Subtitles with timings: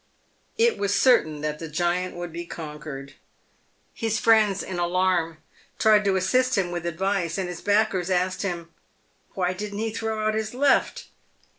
[0.57, 3.13] It was certain that the giant would be conquered.
[3.93, 5.37] His friends, in alarm,
[5.77, 8.69] tried to assist him with advice, and his backers asked him"
[9.35, 11.09] "Why he didn't throw out his left